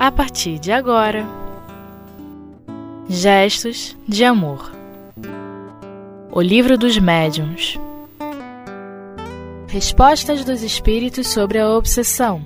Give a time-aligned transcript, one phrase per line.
[0.00, 1.26] a partir de agora.
[3.06, 4.72] Gestos de Amor.
[6.32, 7.78] O Livro dos Médiuns.
[9.68, 12.40] Respostas dos Espíritos sobre a Obsessão.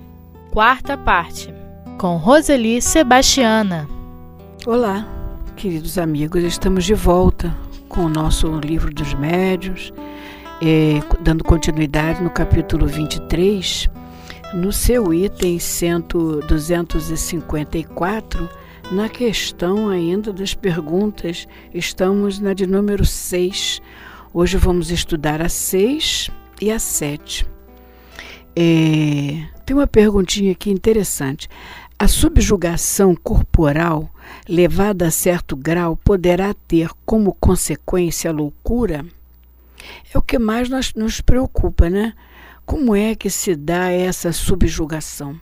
[0.51, 1.55] Quarta parte.
[1.97, 3.89] Com Roseli Sebastiana.
[4.67, 5.07] Olá,
[5.55, 7.57] queridos amigos, estamos de volta
[7.89, 9.93] com o nosso Livro dos Médiuns,
[10.61, 13.89] eh, dando continuidade no capítulo 23,
[14.55, 16.05] no seu item 100,
[16.47, 18.49] 254
[18.93, 23.83] na questão ainda das perguntas, estamos na de número 6.
[24.33, 27.45] Hoje vamos estudar a 6 e a 7.
[28.55, 31.49] É, tem uma perguntinha aqui interessante.
[31.99, 34.09] A subjugação corporal
[34.49, 39.05] levada a certo grau poderá ter como consequência a loucura?
[40.13, 42.15] É o que mais nos, nos preocupa, né?
[42.67, 45.39] Como é que se dá essa subjugação?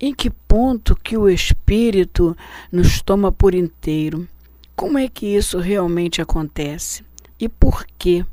[0.00, 2.36] Em que ponto que o espírito
[2.70, 4.28] nos toma por inteiro?
[4.76, 7.04] Como é que isso realmente acontece?
[7.38, 8.24] E por quê?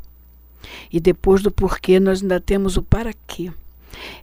[0.91, 3.51] E depois do porquê, nós ainda temos o para quê.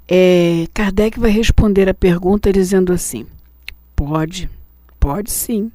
[0.09, 3.27] É, Kardec vai responder a pergunta dizendo assim:
[3.97, 4.51] pode,
[5.01, 5.71] pode sim.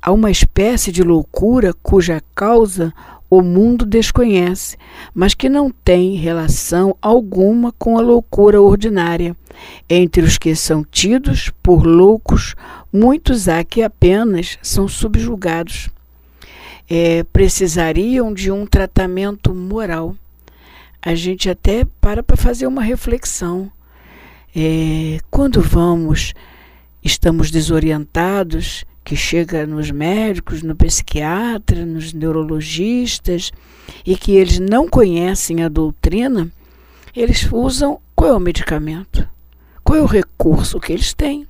[0.00, 2.94] Há uma espécie de loucura cuja causa
[3.28, 4.76] o mundo desconhece,
[5.14, 9.36] mas que não tem relação alguma com a loucura ordinária.
[9.88, 12.54] Entre os que são tidos por loucos,
[12.92, 15.88] muitos há que apenas são subjugados.
[16.88, 20.14] É, precisariam de um tratamento moral.
[21.02, 23.70] A gente até para para fazer uma reflexão.
[24.54, 26.32] É, quando vamos,
[27.02, 33.52] estamos desorientados, que chega nos médicos, no psiquiatra, nos neurologistas
[34.04, 36.50] e que eles não conhecem a doutrina,
[37.14, 39.26] eles usam qual é o medicamento?
[39.84, 41.46] Qual é o recurso que eles têm?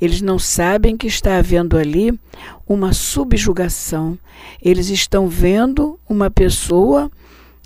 [0.00, 2.18] Eles não sabem que está havendo ali
[2.66, 4.18] uma subjugação.
[4.62, 7.10] Eles estão vendo uma pessoa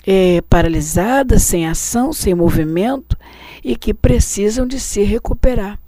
[0.05, 3.17] é, paralisada, sem ação, sem movimento
[3.63, 5.79] e que precisam de se recuperar.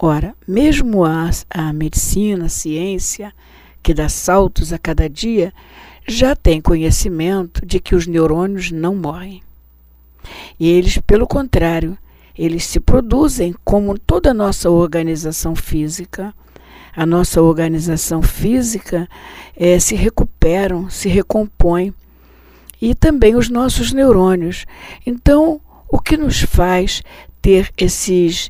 [0.00, 3.34] Ora, mesmo a, a medicina, a ciência,
[3.82, 5.52] que dá saltos a cada dia,
[6.06, 9.42] já tem conhecimento de que os neurônios não morrem.
[10.58, 11.98] E eles, pelo contrário,
[12.36, 16.32] eles se produzem como toda a nossa organização física.
[16.94, 19.08] A nossa organização física
[19.56, 21.92] é, se recuperam, se recompõem.
[22.80, 24.64] E também os nossos neurônios.
[25.04, 27.02] Então, o que nos faz
[27.42, 28.48] ter esses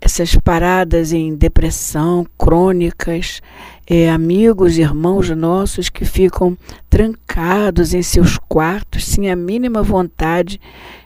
[0.00, 3.42] essas paradas em depressão crônicas,
[3.86, 6.56] é, amigos, irmãos nossos que ficam
[6.88, 10.60] trancados em seus quartos sem a mínima vontade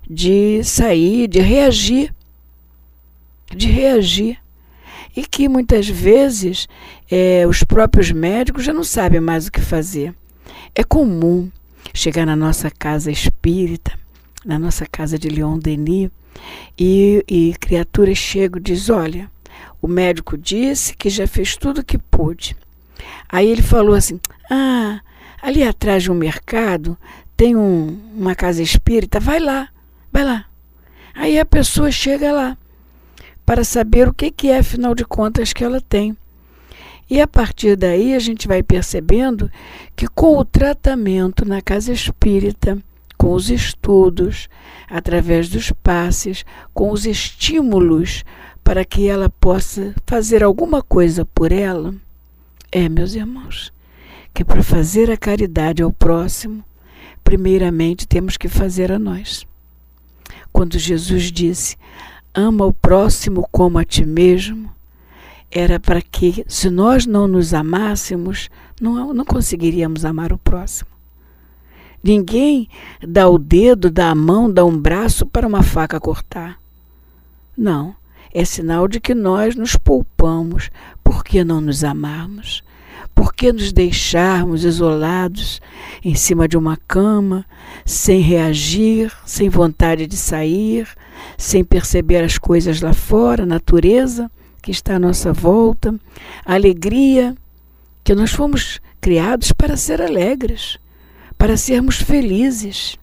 [0.09, 2.15] de sair, de reagir,
[3.55, 4.39] de reagir.
[5.15, 6.67] E que muitas vezes
[7.11, 10.15] é, os próprios médicos já não sabem mais o que fazer.
[10.75, 11.51] É comum
[11.93, 13.93] chegar na nossa casa espírita,
[14.45, 16.11] na nossa casa de Leon Denis,
[16.79, 19.31] e, e criaturas chegam e diz: Olha,
[19.81, 22.57] o médico disse que já fez tudo o que pôde.
[23.29, 24.21] Aí ele falou assim:
[24.51, 25.01] Ah,
[25.41, 26.97] ali atrás de um mercado
[27.37, 29.69] tem um, uma casa espírita, vai lá,
[30.13, 30.47] vai lá.
[31.15, 32.57] Aí a pessoa chega lá
[33.45, 36.17] para saber o que, que é, afinal de contas, que ela tem.
[37.11, 39.51] E a partir daí a gente vai percebendo
[39.95, 42.79] que com o tratamento na casa espírita,
[43.23, 44.49] com os estudos,
[44.91, 46.45] através dos passes,
[46.75, 48.25] com os estímulos
[48.65, 51.95] para que ela possa fazer alguma coisa por ela.
[52.73, 53.73] É, meus irmãos,
[54.35, 56.65] que para fazer a caridade ao próximo,
[57.23, 59.47] primeiramente temos que fazer a nós.
[60.53, 61.77] Quando Jesus disse:
[62.35, 64.69] Ama o próximo como a ti mesmo,
[65.49, 68.51] era para que, se nós não nos amássemos,
[68.81, 70.92] não, não conseguiríamos amar o próximo.
[72.03, 72.69] Ninguém
[73.07, 76.59] dá o dedo, dá a mão, dá um braço para uma faca cortar.
[77.57, 77.95] Não,
[78.35, 80.71] é sinal de que nós nos poupamos.
[81.05, 82.63] Por que não nos amarmos?
[83.15, 85.61] Por que nos deixarmos isolados
[86.03, 87.45] em cima de uma cama,
[87.85, 90.89] sem reagir, sem vontade de sair,
[91.37, 94.31] sem perceber as coisas lá fora, a natureza
[94.63, 95.95] que está à nossa volta,
[96.45, 97.37] a alegria
[98.03, 100.79] que nós fomos criados para ser alegres
[101.43, 102.97] para sermos felizes.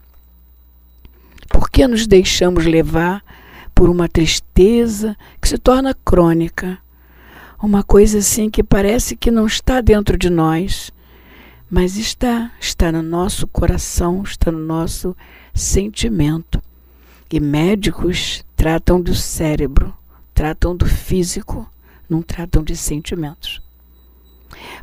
[1.50, 3.22] Por que nos deixamos levar
[3.76, 6.80] por uma tristeza que se torna crônica?
[7.62, 10.90] Uma coisa assim que parece que não está dentro de nós,
[11.70, 15.14] mas está, está no nosso coração, está no nosso
[15.54, 16.64] sentimento.
[17.30, 19.94] E médicos tratam do cérebro,
[20.34, 21.70] tratam do físico,
[22.10, 23.62] não tratam de sentimentos.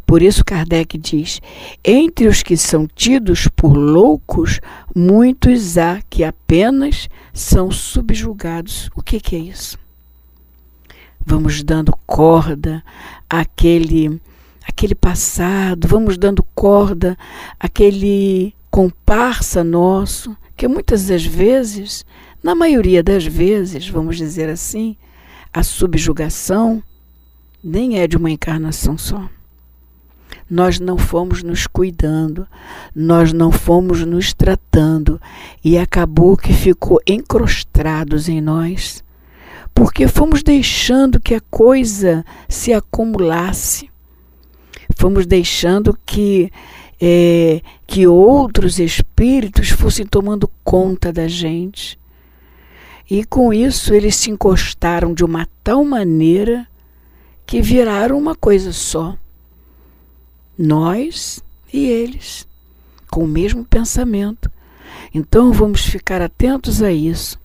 [0.06, 1.40] Por isso Kardec diz:
[1.84, 4.60] entre os que são tidos por loucos,
[4.94, 8.88] muitos há que apenas são subjugados.
[8.94, 9.76] O que, que é isso?
[11.20, 12.84] Vamos dando corda
[13.28, 14.20] àquele,
[14.64, 17.18] àquele passado, vamos dando corda
[17.58, 22.06] àquele comparsa nosso, que muitas das vezes,
[22.44, 24.96] na maioria das vezes, vamos dizer assim,
[25.52, 26.80] a subjugação
[27.64, 29.28] nem é de uma encarnação só
[30.48, 32.46] nós não fomos nos cuidando,
[32.94, 35.20] nós não fomos nos tratando
[35.62, 39.02] e acabou que ficou encrostados em nós,
[39.74, 43.90] porque fomos deixando que a coisa se acumulasse,
[44.96, 46.50] fomos deixando que
[47.00, 51.98] é, que outros espíritos fossem tomando conta da gente.
[53.10, 56.66] E com isso eles se encostaram de uma tal maneira
[57.44, 59.16] que viraram uma coisa só
[60.58, 61.42] nós
[61.72, 62.46] e eles,
[63.10, 64.50] com o mesmo pensamento.
[65.14, 67.38] Então vamos ficar atentos a isso.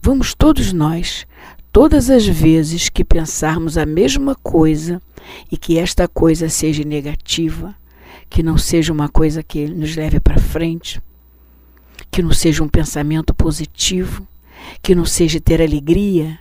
[0.00, 1.26] Vamos todos nós,
[1.72, 5.02] todas as vezes que pensarmos a mesma coisa
[5.50, 7.74] e que esta coisa seja negativa,
[8.30, 11.00] que não seja uma coisa que nos leve para frente,
[12.10, 14.26] que não seja um pensamento positivo,
[14.82, 16.38] que não seja ter alegria,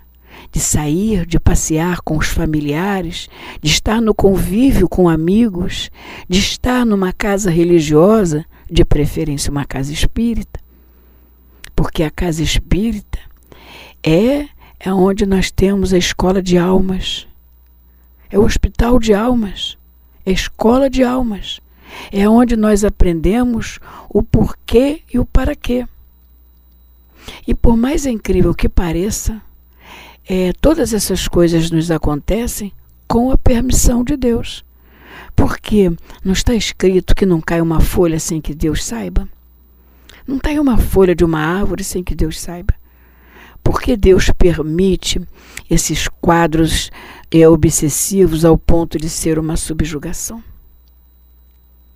[0.51, 3.29] de sair, de passear com os familiares,
[3.61, 5.89] de estar no convívio com amigos,
[6.27, 10.59] de estar numa casa religiosa, de preferência uma casa espírita.
[11.75, 13.19] Porque a casa espírita
[14.03, 14.47] é
[14.79, 17.27] é onde nós temos a escola de almas.
[18.29, 19.77] É o hospital de almas,
[20.25, 21.59] é a escola de almas.
[22.11, 23.79] É onde nós aprendemos
[24.09, 25.87] o porquê e o para quê.
[27.47, 29.41] E por mais incrível que pareça,
[30.29, 32.73] é, todas essas coisas nos acontecem
[33.07, 34.63] com a permissão de Deus.
[35.35, 35.91] Porque
[36.23, 39.27] não está escrito que não cai uma folha sem que Deus saiba?
[40.27, 42.73] Não cai uma folha de uma árvore sem que Deus saiba?
[43.63, 45.21] Porque Deus permite
[45.69, 46.91] esses quadros
[47.31, 50.43] é, obsessivos ao ponto de ser uma subjugação?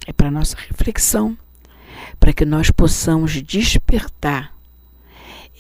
[0.08, 1.38] É para nossa reflexão,
[2.20, 4.54] para que nós possamos despertar.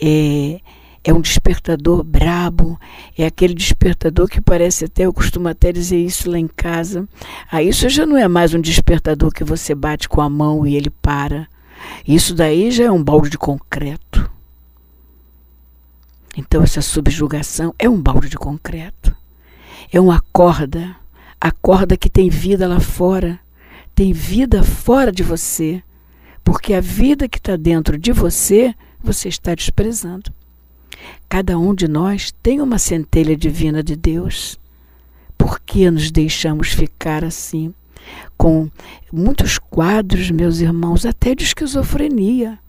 [0.01, 0.59] É,
[1.03, 2.79] é um despertador brabo,
[3.17, 7.07] é aquele despertador que parece até, eu costumo até dizer isso lá em casa.
[7.51, 10.75] Ah, isso já não é mais um despertador que você bate com a mão e
[10.75, 11.47] ele para.
[12.07, 14.29] Isso daí já é um balde de concreto.
[16.37, 19.15] Então essa subjugação é um balde de concreto.
[19.91, 20.95] É uma corda,
[21.39, 23.39] a corda que tem vida lá fora,
[23.95, 25.83] tem vida fora de você,
[26.43, 30.31] porque a vida que está dentro de você, você está desprezando.
[31.27, 34.59] Cada um de nós tem uma centelha divina de Deus.
[35.37, 37.73] Por que nos deixamos ficar assim?
[38.37, 38.69] Com
[39.11, 42.59] muitos quadros, meus irmãos, até de esquizofrenia.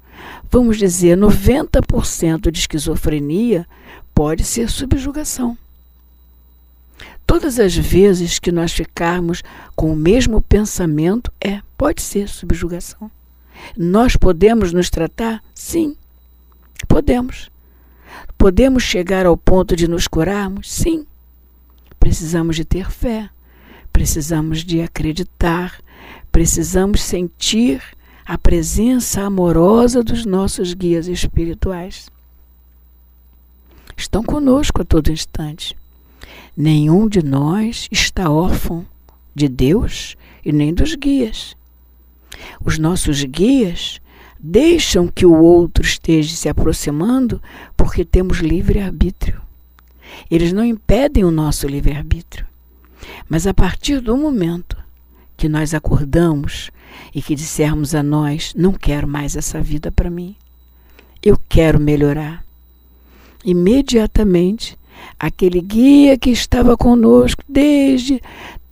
[0.50, 3.66] Vamos dizer, 90% de esquizofrenia
[4.14, 5.56] pode ser subjugação.
[7.26, 9.42] Todas as vezes que nós ficarmos
[9.74, 13.10] com o mesmo pensamento, é, pode ser subjugação.
[13.76, 15.42] Nós podemos nos tratar?
[15.54, 15.96] Sim,
[16.86, 17.51] podemos.
[18.36, 20.70] Podemos chegar ao ponto de nos curarmos?
[20.70, 21.06] Sim.
[21.98, 23.30] Precisamos de ter fé,
[23.92, 25.80] precisamos de acreditar,
[26.32, 27.80] precisamos sentir
[28.26, 32.10] a presença amorosa dos nossos guias espirituais.
[33.96, 35.76] Estão conosco a todo instante.
[36.56, 38.84] Nenhum de nós está órfão
[39.34, 41.56] de Deus e nem dos guias.
[42.64, 44.00] Os nossos guias
[44.42, 47.40] deixam que o outro esteja se aproximando
[47.76, 49.40] porque temos livre-arbítrio.
[50.28, 52.44] Eles não impedem o nosso livre-arbítrio.
[53.28, 54.76] Mas a partir do momento
[55.36, 56.70] que nós acordamos
[57.14, 60.34] e que dissermos a nós: não quero mais essa vida para mim,
[61.22, 62.44] eu quero melhorar.
[63.44, 64.76] Imediatamente,
[65.18, 68.20] aquele guia que estava conosco desde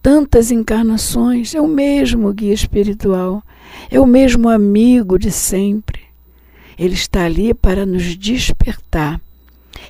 [0.02, 3.42] tantas encarnações, é o mesmo guia espiritual,
[3.90, 6.00] é o mesmo amigo de sempre.
[6.78, 9.20] Ele está ali para nos despertar.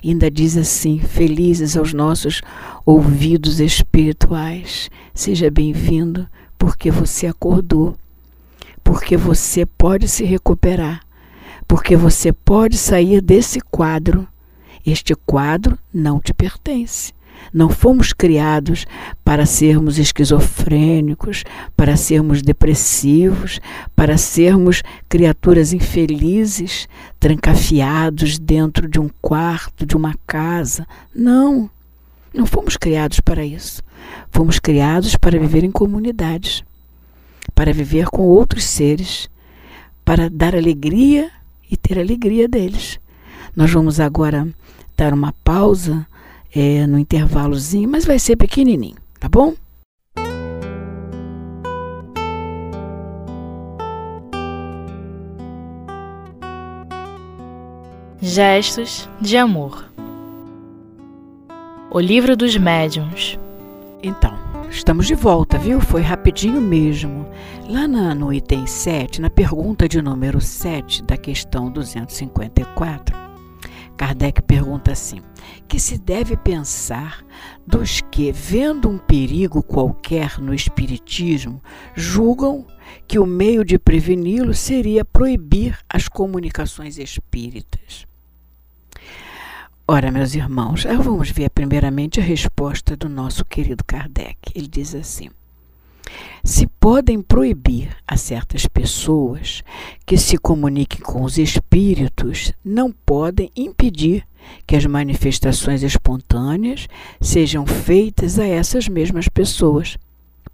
[0.03, 2.41] ainda diz assim: felizes aos nossos
[2.85, 4.89] ouvidos espirituais.
[5.13, 7.95] Seja bem-vindo, porque você acordou,
[8.83, 11.01] porque você pode se recuperar,
[11.67, 14.27] porque você pode sair desse quadro.
[14.85, 17.13] Este quadro não te pertence.
[17.53, 18.85] Não fomos criados
[19.23, 21.43] para sermos esquizofrênicos,
[21.75, 23.59] para sermos depressivos,
[23.95, 26.87] para sermos criaturas infelizes,
[27.19, 30.87] trancafiados dentro de um quarto, de uma casa.
[31.13, 31.69] Não.
[32.33, 33.83] Não fomos criados para isso.
[34.31, 36.63] Fomos criados para viver em comunidades,
[37.53, 39.29] para viver com outros seres,
[40.05, 41.29] para dar alegria
[41.69, 42.99] e ter alegria deles.
[43.55, 44.47] Nós vamos agora
[44.97, 46.07] dar uma pausa
[46.53, 49.53] é, no intervalozinho, mas vai ser pequenininho, tá bom?
[58.21, 59.89] Gestos de amor.
[61.89, 63.37] O livro dos médiuns.
[64.03, 64.37] Então,
[64.69, 65.81] estamos de volta, viu?
[65.81, 67.25] Foi rapidinho mesmo.
[67.67, 73.17] Lá na, no item 7, na pergunta de número 7 da questão 254,
[73.97, 75.21] Kardec pergunta assim:
[75.67, 77.25] que se deve pensar
[77.65, 81.61] dos que, vendo um perigo qualquer no Espiritismo,
[81.95, 82.65] julgam
[83.07, 88.05] que o meio de preveni-lo seria proibir as comunicações espíritas?
[89.87, 94.37] Ora, meus irmãos, vamos ver primeiramente a resposta do nosso querido Kardec.
[94.55, 95.29] Ele diz assim:
[96.43, 99.63] se podem proibir a certas pessoas
[100.05, 104.25] que se comuniquem com os espíritos, não podem impedir
[104.65, 106.87] que as manifestações espontâneas
[107.19, 109.97] sejam feitas a essas mesmas pessoas,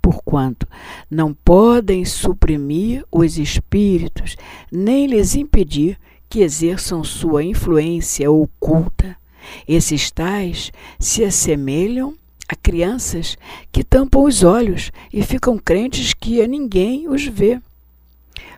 [0.02, 0.68] porquanto
[1.10, 4.36] não podem suprimir os espíritos,
[4.72, 5.98] nem lhes impedir
[6.30, 9.16] que exerçam sua influência oculta.
[9.66, 12.16] Esses tais se assemelham
[12.48, 13.38] a crianças
[13.72, 17.60] que tampam os olhos e ficam crentes que a ninguém os vê.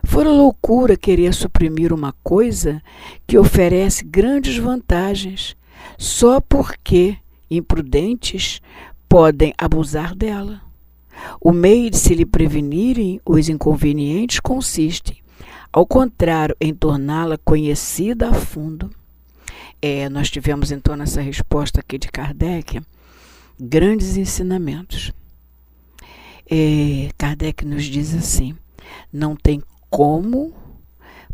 [0.04, 2.82] Fora loucura querer suprimir uma coisa
[3.26, 5.56] que oferece grandes vantagens,
[5.98, 7.16] só porque
[7.50, 8.60] imprudentes
[9.08, 10.60] podem abusar dela.
[11.40, 15.22] O meio de se lhe prevenirem os inconvenientes consiste,
[15.72, 18.90] ao contrário, em torná-la conhecida a fundo.
[19.82, 22.80] É, nós tivemos então nessa resposta aqui de Kardec
[23.60, 25.12] grandes ensinamentos.
[26.50, 28.56] É, Kardec nos diz assim:
[29.12, 30.52] não tem como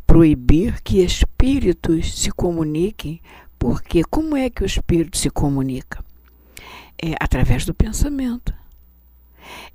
[0.06, 3.20] proibir que espíritos se comuniquem,
[3.58, 6.04] porque como é que o espírito se comunica?
[7.00, 8.54] É através do pensamento.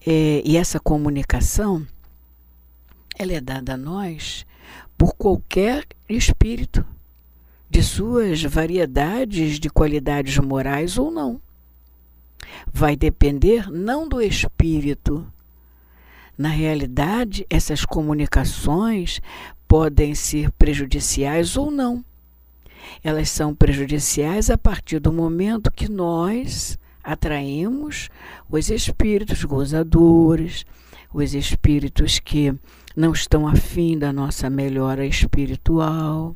[0.05, 1.87] É, e essa comunicação
[3.17, 4.45] ela é dada a nós
[4.97, 6.85] por qualquer espírito
[7.69, 11.39] de suas variedades de qualidades morais ou não.
[12.71, 15.25] Vai depender não do espírito.
[16.37, 19.21] Na realidade, essas comunicações
[19.67, 22.03] podem ser prejudiciais ou não.
[23.03, 28.09] Elas são prejudiciais a partir do momento que nós atraímos
[28.49, 30.65] os espíritos gozadores,
[31.13, 32.53] os espíritos que
[32.95, 36.35] não estão afim da nossa melhora espiritual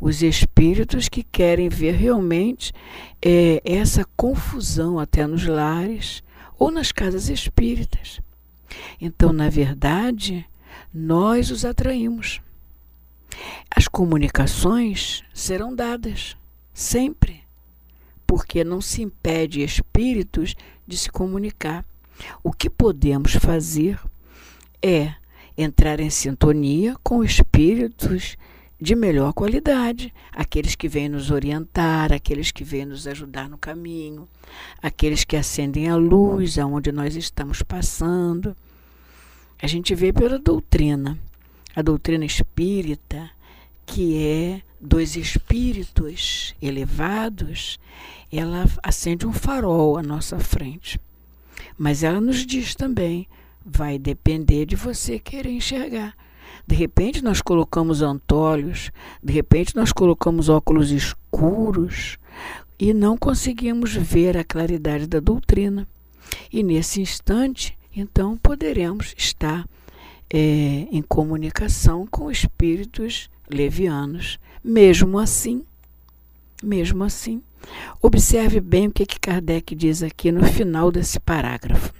[0.00, 2.72] os espíritos que querem ver realmente
[3.20, 6.22] é, essa confusão até nos lares
[6.58, 8.20] ou nas casas espíritas.
[9.00, 10.46] Então, na verdade,
[10.92, 12.40] nós os atraímos.
[13.70, 16.36] As comunicações serão dadas
[16.72, 17.42] sempre,
[18.26, 20.54] porque não se impede espíritos
[20.86, 21.84] de se comunicar.
[22.42, 23.98] O que podemos fazer
[24.82, 25.14] é
[25.56, 28.36] entrar em sintonia com espíritos
[28.80, 34.28] de melhor qualidade, aqueles que vêm nos orientar, aqueles que vêm nos ajudar no caminho,
[34.82, 38.56] aqueles que acendem a luz aonde nós estamos passando.
[39.60, 41.18] A gente vê pela doutrina,
[41.74, 43.30] a doutrina espírita,
[43.86, 47.78] que é dos espíritos elevados,
[48.30, 51.00] ela acende um farol à nossa frente.
[51.78, 53.26] Mas ela nos diz também,
[53.64, 56.14] vai depender de você querer enxergar.
[56.66, 58.90] De repente nós colocamos antolhos,
[59.22, 62.18] de repente nós colocamos óculos escuros
[62.78, 65.86] e não conseguimos ver a claridade da doutrina.
[66.52, 69.68] E nesse instante, então, poderemos estar
[70.28, 74.38] é, em comunicação com espíritos levianos.
[74.62, 75.62] Mesmo assim,
[76.62, 77.40] mesmo assim,
[78.02, 81.92] observe bem o que, que Kardec diz aqui no final desse parágrafo.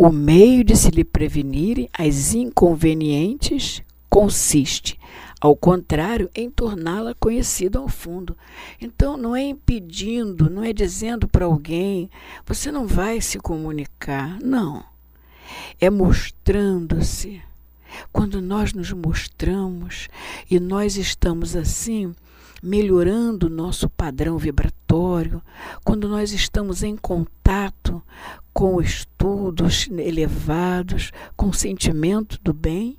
[0.00, 4.96] O meio de se lhe prevenirem as inconvenientes consiste,
[5.40, 8.38] ao contrário, em torná-la conhecida ao fundo.
[8.80, 12.08] Então, não é impedindo, não é dizendo para alguém,
[12.46, 14.38] você não vai se comunicar.
[14.40, 14.84] Não.
[15.80, 17.42] É mostrando-se.
[18.12, 20.08] Quando nós nos mostramos
[20.48, 22.14] e nós estamos assim,
[22.62, 25.42] melhorando o nosso padrão vibratório,
[25.84, 28.02] quando nós estamos em contato
[28.52, 32.98] com estudos elevados, com sentimento do bem,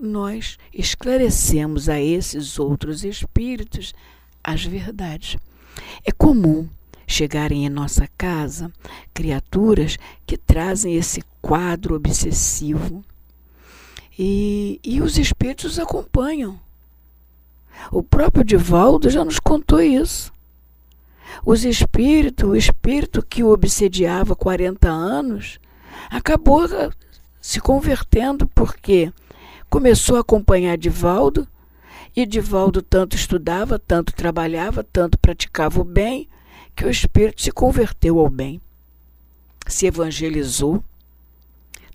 [0.00, 3.94] nós esclarecemos a esses outros espíritos
[4.42, 5.36] as verdades.
[6.04, 6.68] É comum
[7.06, 8.72] chegarem em nossa casa
[9.12, 13.04] criaturas que trazem esse quadro obsessivo
[14.18, 16.58] e, e os espíritos acompanham.
[17.90, 20.32] O próprio Divaldo já nos contou isso.
[21.44, 25.58] Os espíritos, o espírito que o obsediava 40 anos,
[26.10, 26.68] acabou
[27.40, 29.12] se convertendo porque
[29.68, 31.48] começou a acompanhar Divaldo
[32.14, 36.28] e Divaldo tanto estudava, tanto trabalhava, tanto praticava o bem,
[36.76, 38.60] que o espírito se converteu ao bem.
[39.66, 40.84] Se evangelizou,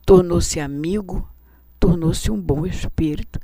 [0.06, 1.28] tornou-se amigo,
[1.80, 3.40] tornou-se um bom espírito.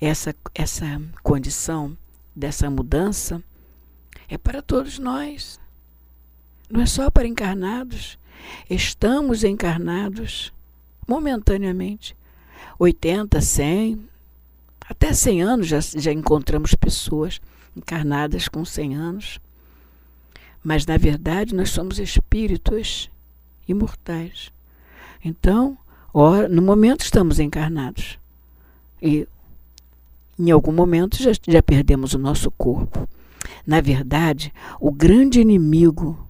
[0.00, 1.96] Essa, essa condição
[2.34, 3.42] dessa mudança
[4.28, 5.58] é para todos nós.
[6.70, 8.18] Não é só para encarnados.
[8.68, 10.52] Estamos encarnados
[11.06, 12.16] momentaneamente.
[12.78, 14.08] 80, 100,
[14.88, 17.40] até 100 anos já, já encontramos pessoas
[17.76, 19.40] encarnadas com 100 anos.
[20.62, 23.10] Mas, na verdade, nós somos espíritos
[23.66, 24.52] imortais.
[25.24, 25.76] Então,
[26.12, 28.18] ora, no momento estamos encarnados.
[29.00, 29.26] E
[30.38, 33.08] em algum momento já, já perdemos o nosso corpo.
[33.66, 36.28] Na verdade, o grande inimigo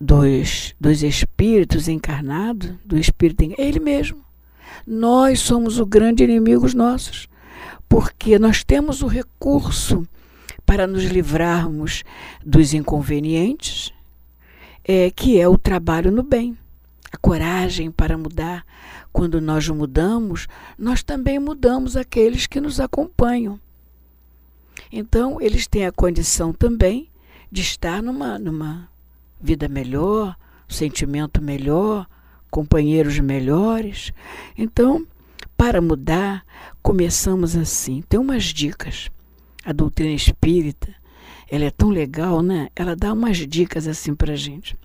[0.00, 4.24] dos, dos espíritos encarnados, do espírito é ele mesmo.
[4.86, 7.28] Nós somos o grande inimigo nossos
[7.90, 10.06] porque nós temos o recurso
[10.64, 12.04] para nos livrarmos
[12.46, 13.92] dos inconvenientes,
[14.84, 16.56] é, que é o trabalho no bem,
[17.12, 18.64] a coragem para mudar.
[19.12, 20.46] Quando nós mudamos,
[20.78, 23.58] nós também mudamos aqueles que nos acompanham.
[24.92, 27.08] Então, eles têm a condição também
[27.50, 28.88] de estar numa, numa
[29.40, 30.36] vida melhor,
[30.68, 32.06] sentimento melhor,
[32.50, 34.12] companheiros melhores.
[34.56, 35.06] Então,
[35.56, 36.44] para mudar,
[36.82, 38.02] começamos assim.
[38.08, 39.10] Tem umas dicas.
[39.64, 40.94] A doutrina espírita,
[41.50, 42.68] ela é tão legal, né?
[42.74, 44.76] Ela dá umas dicas assim para gente.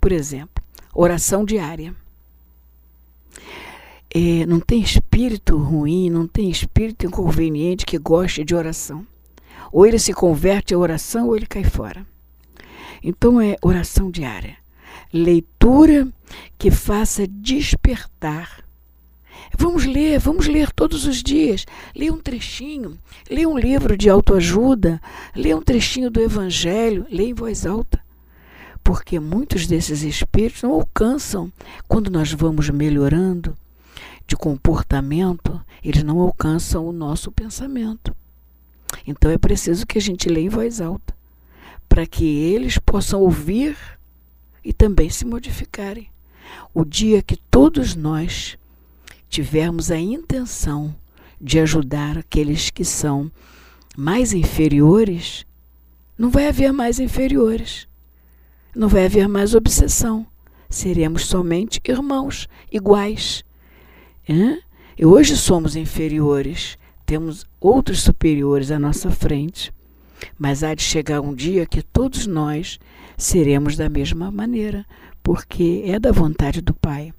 [0.00, 0.63] Por exemplo,
[0.94, 1.94] oração diária.
[4.14, 9.06] É, não tem espírito ruim, não tem espírito inconveniente que goste de oração.
[9.72, 12.06] Ou ele se converte à oração ou ele cai fora.
[13.02, 14.56] Então é oração diária.
[15.12, 16.08] Leitura
[16.56, 18.64] que faça despertar
[19.56, 21.66] Vamos ler, vamos ler todos os dias.
[21.94, 22.98] Lê um trechinho,
[23.30, 25.00] lê um livro de autoajuda,
[25.34, 28.03] lê um trechinho do Evangelho, lê em voz alta.
[28.84, 31.50] Porque muitos desses espíritos não alcançam,
[31.88, 33.56] quando nós vamos melhorando
[34.26, 38.14] de comportamento, eles não alcançam o nosso pensamento.
[39.06, 41.14] Então é preciso que a gente leia em voz alta,
[41.88, 43.76] para que eles possam ouvir
[44.62, 46.08] e também se modificarem.
[46.72, 48.56] O dia que todos nós
[49.28, 50.94] tivermos a intenção
[51.40, 53.30] de ajudar aqueles que são
[53.96, 55.44] mais inferiores,
[56.16, 57.88] não vai haver mais inferiores.
[58.74, 60.26] Não vai haver mais obsessão.
[60.68, 63.44] Seremos somente irmãos, iguais.
[64.96, 69.72] E hoje somos inferiores, temos outros superiores à nossa frente.
[70.38, 72.78] Mas há de chegar um dia que todos nós
[73.16, 74.86] seremos da mesma maneira,
[75.22, 77.12] porque é da vontade do Pai.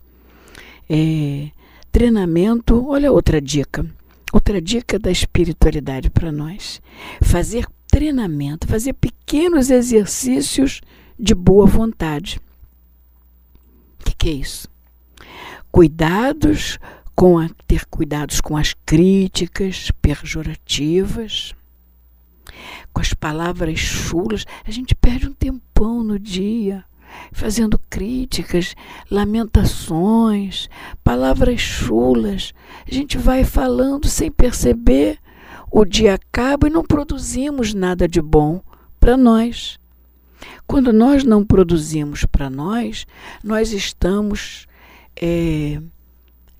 [0.89, 1.50] É,
[1.96, 3.86] Treinamento, olha outra dica.
[4.34, 6.82] Outra dica da espiritualidade para nós.
[7.22, 10.82] Fazer treinamento, fazer pequenos exercícios
[11.17, 12.39] de boa vontade.
[13.99, 14.67] O que, que é isso?
[15.71, 16.78] Cuidados
[17.15, 21.54] com a, ter cuidados com as críticas pejorativas,
[22.93, 24.45] com as palavras chulas.
[24.65, 26.84] A gente perde um tempão no dia
[27.32, 28.75] fazendo críticas,
[29.10, 30.69] lamentações,
[31.04, 32.54] palavras chulas.
[32.89, 35.19] A gente vai falando sem perceber,
[35.71, 38.62] o dia acaba e não produzimos nada de bom
[38.99, 39.80] para nós.
[40.67, 43.06] Quando nós não produzimos para nós,
[43.43, 44.67] nós estamos,
[45.15, 45.80] é,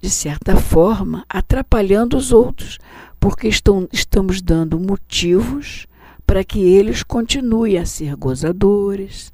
[0.02, 2.78] de certa forma, atrapalhando os outros,
[3.20, 5.88] porque estão, estamos dando motivos
[6.26, 9.32] para que eles continuem a ser gozadores,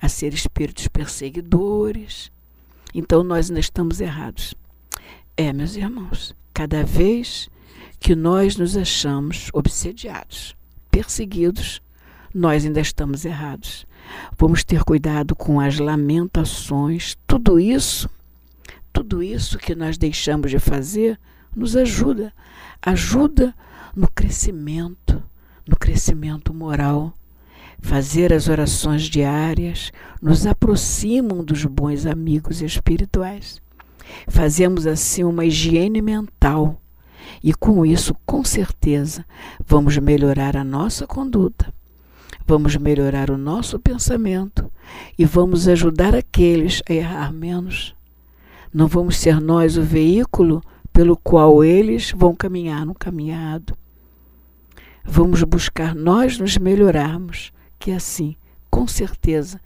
[0.00, 2.30] a ser espíritos perseguidores.
[2.94, 4.54] Então nós ainda estamos errados.
[5.36, 7.48] É, meus irmãos, cada vez
[7.98, 10.54] que nós nos achamos obsediados,
[10.90, 11.80] perseguidos,
[12.34, 13.86] nós ainda estamos errados.
[14.36, 18.10] Vamos ter cuidado com as lamentações, tudo isso,
[18.92, 21.18] tudo isso que nós deixamos de fazer
[21.54, 22.32] nos ajuda,
[22.82, 23.54] ajuda
[23.94, 25.22] no crescimento,
[25.66, 27.16] no crescimento moral,
[27.84, 33.60] Fazer as orações diárias nos aproximam dos bons amigos espirituais.
[34.26, 36.80] Fazemos assim uma higiene mental
[37.42, 39.24] e com isso, com certeza,
[39.66, 41.74] vamos melhorar a nossa conduta.
[42.46, 44.70] Vamos melhorar o nosso pensamento
[45.18, 47.94] e vamos ajudar aqueles a errar menos.
[48.72, 53.76] Não vamos ser nós o veículo pelo qual eles vão caminhar no caminhado.
[55.04, 58.36] Vamos buscar nós nos melhorarmos, que assim,
[58.70, 59.60] com certeza,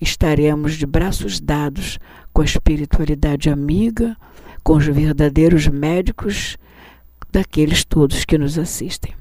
[0.00, 1.98] estaremos de braços dados
[2.32, 4.16] com a espiritualidade amiga,
[4.62, 6.56] com os verdadeiros médicos
[7.30, 9.14] daqueles todos que nos assistem.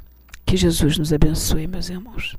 [0.45, 2.38] Que Jesus nos abençoe, meus irmãos.